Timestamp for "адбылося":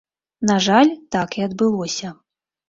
1.49-2.09